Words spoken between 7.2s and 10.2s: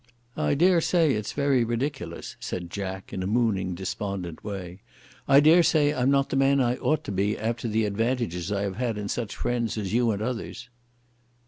after the advantages I have had in such friends as you and